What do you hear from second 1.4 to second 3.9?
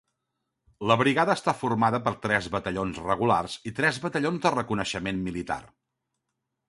formada per tres batallons regulars i